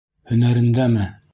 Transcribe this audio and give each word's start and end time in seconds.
Һөнәрендәме? 0.31 1.05